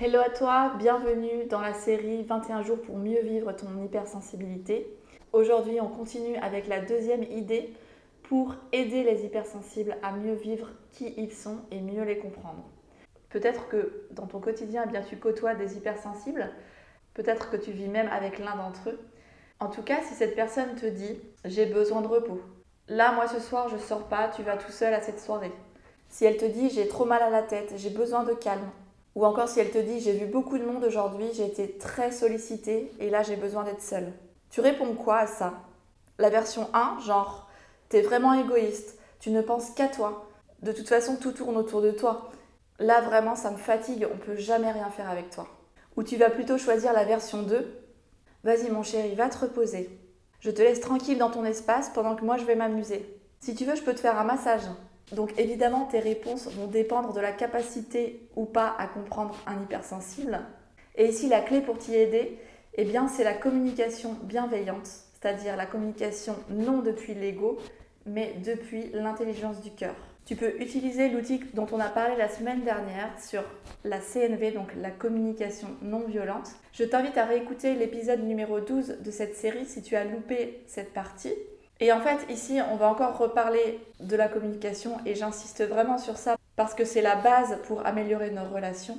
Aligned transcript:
Hello 0.00 0.20
à 0.20 0.30
toi, 0.30 0.74
bienvenue 0.78 1.46
dans 1.46 1.60
la 1.60 1.74
série 1.74 2.22
21 2.22 2.62
jours 2.62 2.80
pour 2.80 2.98
mieux 2.98 3.20
vivre 3.20 3.50
ton 3.50 3.82
hypersensibilité. 3.82 4.86
Aujourd'hui, 5.32 5.80
on 5.80 5.88
continue 5.88 6.36
avec 6.36 6.68
la 6.68 6.80
deuxième 6.80 7.24
idée 7.24 7.74
pour 8.22 8.54
aider 8.70 9.02
les 9.02 9.24
hypersensibles 9.24 9.96
à 10.04 10.12
mieux 10.12 10.34
vivre 10.34 10.68
qui 10.92 11.12
ils 11.16 11.32
sont 11.32 11.56
et 11.72 11.80
mieux 11.80 12.04
les 12.04 12.18
comprendre. 12.18 12.62
Peut-être 13.28 13.66
que 13.66 14.06
dans 14.12 14.28
ton 14.28 14.38
quotidien, 14.38 14.84
eh 14.86 14.88
bien, 14.88 15.02
tu 15.02 15.16
côtoies 15.16 15.56
des 15.56 15.76
hypersensibles, 15.76 16.48
peut-être 17.14 17.50
que 17.50 17.56
tu 17.56 17.72
vis 17.72 17.88
même 17.88 18.08
avec 18.12 18.38
l'un 18.38 18.54
d'entre 18.54 18.90
eux. 18.90 19.00
En 19.58 19.66
tout 19.66 19.82
cas, 19.82 20.00
si 20.02 20.14
cette 20.14 20.36
personne 20.36 20.76
te 20.76 20.86
dit 20.86 21.18
j'ai 21.44 21.66
besoin 21.66 22.02
de 22.02 22.06
repos, 22.06 22.40
là 22.86 23.10
moi 23.10 23.26
ce 23.26 23.40
soir 23.40 23.68
je 23.68 23.78
sors 23.78 24.06
pas, 24.06 24.28
tu 24.28 24.44
vas 24.44 24.58
tout 24.58 24.70
seul 24.70 24.94
à 24.94 25.00
cette 25.00 25.18
soirée. 25.18 25.52
Si 26.08 26.24
elle 26.24 26.36
te 26.36 26.44
dit 26.44 26.70
j'ai 26.70 26.86
trop 26.86 27.04
mal 27.04 27.20
à 27.20 27.30
la 27.30 27.42
tête, 27.42 27.72
j'ai 27.76 27.90
besoin 27.90 28.22
de 28.22 28.34
calme, 28.34 28.70
ou 29.18 29.26
encore 29.26 29.48
si 29.48 29.58
elle 29.58 29.72
te 29.72 29.78
dit 29.78 29.98
j'ai 29.98 30.12
vu 30.12 30.26
beaucoup 30.26 30.58
de 30.58 30.64
monde 30.64 30.84
aujourd'hui, 30.84 31.26
j'ai 31.34 31.44
été 31.44 31.76
très 31.76 32.12
sollicitée 32.12 32.92
et 33.00 33.10
là 33.10 33.24
j'ai 33.24 33.34
besoin 33.34 33.64
d'être 33.64 33.82
seule. 33.82 34.12
Tu 34.48 34.60
réponds 34.60 34.94
quoi 34.94 35.16
à 35.16 35.26
ça? 35.26 35.54
La 36.18 36.30
version 36.30 36.68
1, 36.72 37.00
genre 37.00 37.48
t'es 37.88 38.00
vraiment 38.00 38.32
égoïste, 38.32 38.96
tu 39.18 39.30
ne 39.30 39.42
penses 39.42 39.70
qu'à 39.70 39.88
toi, 39.88 40.28
de 40.62 40.70
toute 40.70 40.88
façon 40.88 41.16
tout 41.16 41.32
tourne 41.32 41.56
autour 41.56 41.82
de 41.82 41.90
toi. 41.90 42.30
Là 42.78 43.00
vraiment 43.00 43.34
ça 43.34 43.50
me 43.50 43.56
fatigue, 43.56 44.06
on 44.14 44.18
peut 44.18 44.36
jamais 44.36 44.70
rien 44.70 44.88
faire 44.90 45.10
avec 45.10 45.30
toi. 45.30 45.48
Ou 45.96 46.04
tu 46.04 46.14
vas 46.14 46.30
plutôt 46.30 46.56
choisir 46.56 46.92
la 46.92 47.02
version 47.02 47.42
2, 47.42 47.66
vas-y 48.44 48.70
mon 48.70 48.84
chéri, 48.84 49.16
va 49.16 49.28
te 49.28 49.38
reposer. 49.38 49.90
Je 50.38 50.52
te 50.52 50.62
laisse 50.62 50.78
tranquille 50.78 51.18
dans 51.18 51.32
ton 51.32 51.44
espace 51.44 51.90
pendant 51.90 52.14
que 52.14 52.24
moi 52.24 52.36
je 52.36 52.44
vais 52.44 52.54
m'amuser. 52.54 53.20
Si 53.40 53.56
tu 53.56 53.64
veux, 53.64 53.74
je 53.74 53.82
peux 53.82 53.94
te 53.94 54.00
faire 54.00 54.16
un 54.16 54.22
massage. 54.22 54.62
Donc 55.12 55.32
évidemment, 55.38 55.86
tes 55.86 56.00
réponses 56.00 56.48
vont 56.48 56.66
dépendre 56.66 57.12
de 57.12 57.20
la 57.20 57.32
capacité 57.32 58.28
ou 58.36 58.44
pas 58.44 58.74
à 58.78 58.86
comprendre 58.86 59.36
un 59.46 59.62
hypersensible. 59.62 60.40
Et 60.96 61.06
ici, 61.06 61.28
la 61.28 61.40
clé 61.40 61.60
pour 61.60 61.78
t'y 61.78 61.94
aider, 61.94 62.38
eh 62.74 62.84
bien, 62.84 63.08
c'est 63.08 63.24
la 63.24 63.34
communication 63.34 64.16
bienveillante, 64.22 64.86
c'est-à-dire 64.86 65.56
la 65.56 65.66
communication 65.66 66.36
non 66.50 66.78
depuis 66.78 67.14
l'ego, 67.14 67.58
mais 68.06 68.34
depuis 68.44 68.90
l'intelligence 68.92 69.60
du 69.60 69.70
cœur. 69.70 69.94
Tu 70.26 70.36
peux 70.36 70.60
utiliser 70.60 71.08
l'outil 71.08 71.40
dont 71.54 71.66
on 71.72 71.80
a 71.80 71.88
parlé 71.88 72.14
la 72.16 72.28
semaine 72.28 72.62
dernière 72.62 73.10
sur 73.18 73.42
la 73.84 73.98
CNV, 73.98 74.50
donc 74.50 74.68
la 74.76 74.90
communication 74.90 75.68
non 75.80 76.00
violente. 76.00 76.50
Je 76.74 76.84
t'invite 76.84 77.16
à 77.16 77.24
réécouter 77.24 77.74
l'épisode 77.74 78.22
numéro 78.22 78.60
12 78.60 78.98
de 79.02 79.10
cette 79.10 79.34
série 79.36 79.64
si 79.64 79.80
tu 79.80 79.96
as 79.96 80.04
loupé 80.04 80.62
cette 80.66 80.92
partie. 80.92 81.32
Et 81.80 81.92
en 81.92 82.00
fait, 82.00 82.30
ici, 82.32 82.58
on 82.72 82.76
va 82.76 82.88
encore 82.88 83.16
reparler 83.18 83.80
de 84.00 84.16
la 84.16 84.28
communication 84.28 84.98
et 85.06 85.14
j'insiste 85.14 85.62
vraiment 85.62 85.98
sur 85.98 86.16
ça 86.16 86.36
parce 86.56 86.74
que 86.74 86.84
c'est 86.84 87.02
la 87.02 87.14
base 87.14 87.58
pour 87.64 87.86
améliorer 87.86 88.30
nos 88.30 88.44
relations. 88.44 88.98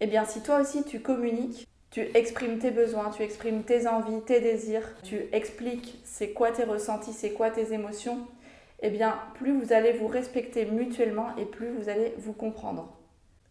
Eh 0.00 0.06
bien, 0.06 0.24
si 0.24 0.42
toi 0.42 0.60
aussi 0.60 0.82
tu 0.82 1.00
communiques, 1.00 1.68
tu 1.90 2.00
exprimes 2.14 2.58
tes 2.58 2.72
besoins, 2.72 3.10
tu 3.10 3.22
exprimes 3.22 3.62
tes 3.62 3.86
envies, 3.86 4.20
tes 4.26 4.40
désirs, 4.40 4.88
tu 5.04 5.26
expliques 5.32 6.00
c'est 6.04 6.30
quoi 6.30 6.50
tes 6.50 6.64
ressentis, 6.64 7.12
c'est 7.12 7.30
quoi 7.30 7.50
tes 7.50 7.72
émotions, 7.72 8.26
eh 8.80 8.90
bien, 8.90 9.18
plus 9.34 9.58
vous 9.58 9.72
allez 9.72 9.92
vous 9.92 10.08
respecter 10.08 10.66
mutuellement 10.66 11.28
et 11.38 11.44
plus 11.44 11.70
vous 11.70 11.88
allez 11.88 12.12
vous 12.18 12.32
comprendre. 12.32 12.92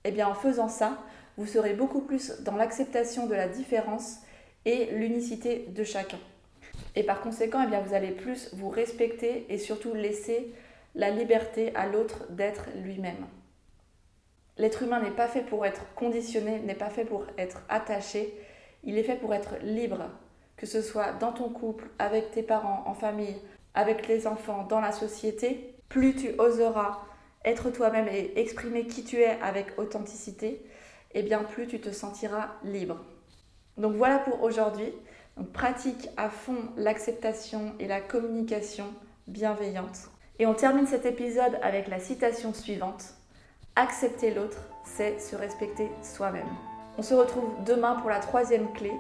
Eh 0.04 0.12
bien, 0.12 0.28
en 0.28 0.36
faisant 0.36 0.68
ça, 0.68 1.00
vous 1.38 1.48
serez 1.48 1.74
beaucoup 1.74 2.02
plus 2.02 2.42
dans 2.42 2.56
l'acceptation 2.56 3.26
de 3.26 3.34
la 3.34 3.48
différence 3.48 4.18
et 4.66 4.88
l'unicité 4.92 5.66
de 5.70 5.84
chacun. 5.84 6.20
Et 6.96 7.04
par 7.04 7.22
conséquent, 7.22 7.62
eh 7.64 7.68
bien, 7.68 7.82
vous 7.82 7.94
allez 7.94 8.12
plus 8.12 8.54
vous 8.54 8.70
respecter 8.70 9.46
et 9.50 9.58
surtout 9.58 9.94
laisser 9.94 10.54
la 10.96 11.10
liberté 11.10 11.76
à 11.76 11.88
l'autre 11.88 12.26
d'être 12.32 12.70
lui-même. 12.82 13.26
L'être 14.58 14.84
humain 14.84 15.02
n'est 15.02 15.12
pas 15.12 15.28
fait 15.28 15.42
pour 15.42 15.66
être 15.66 15.94
conditionné, 15.96 16.60
n'est 16.60 16.76
pas 16.76 16.90
fait 16.90 17.04
pour 17.04 17.26
être 17.38 17.62
attaché, 17.68 18.34
il 18.84 18.98
est 18.98 19.04
fait 19.04 19.18
pour 19.18 19.34
être 19.34 19.56
libre, 19.62 20.10
que 20.56 20.66
ce 20.66 20.82
soit 20.82 21.12
dans 21.14 21.34
ton 21.34 21.50
couple, 21.50 21.90
avec 22.00 22.32
tes 22.32 22.44
parents, 22.44 22.84
en 22.86 22.94
famille, 22.94 23.36
avec 23.74 24.08
les 24.08 24.28
enfants, 24.28 24.64
dans 24.64 24.80
la 24.80 24.94
société. 24.94 25.76
Plus 25.90 26.16
tu 26.16 26.30
oseras 26.40 27.02
être 27.44 27.70
toi-même 27.70 28.08
et 28.08 28.32
exprimer 28.40 28.88
qui 28.88 29.04
tu 29.04 29.18
es 29.18 29.38
avec 29.42 29.78
authenticité, 29.78 30.48
et 31.14 31.20
eh 31.20 31.24
bien 31.24 31.40
plus 31.40 31.68
tu 31.68 31.80
te 31.80 31.92
sentiras 31.92 32.52
libre. 32.64 33.04
Donc 33.78 33.96
voilà 33.96 34.20
pour 34.20 34.44
aujourd'hui 34.44 34.94
pratique 35.44 36.10
à 36.18 36.30
fond 36.30 36.70
l'acceptation 36.78 37.74
et 37.80 37.88
la 37.88 38.02
communication 38.02 38.86
bienveillante. 39.28 40.10
Et 40.40 40.46
on 40.46 40.54
termine 40.54 40.88
cet 40.88 41.06
épisode 41.06 41.58
avec 41.62 41.88
la 41.88 42.00
citation 42.00 42.54
suivante. 42.54 43.16
Accepter 43.76 44.34
l'autre, 44.34 44.60
c'est 44.84 45.20
se 45.20 45.36
respecter 45.36 45.90
soi-même. 46.02 46.48
On 46.98 47.02
se 47.02 47.14
retrouve 47.14 47.52
demain 47.66 47.96
pour 47.96 48.10
la 48.10 48.20
troisième 48.20 48.72
clé 48.74 48.92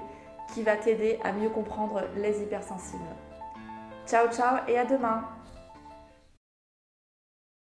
qui 0.53 0.63
va 0.63 0.75
t'aider 0.75 1.19
à 1.23 1.31
mieux 1.31 1.50
comprendre 1.50 2.01
les 2.18 2.41
hypersensibles. 2.41 3.03
Ciao 4.06 4.28
ciao 4.29 4.59
et 4.67 4.78
à 4.78 4.85
demain 4.85 5.23